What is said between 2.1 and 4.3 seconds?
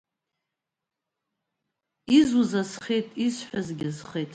Изуз азхеит, исҳәазгь азхеит.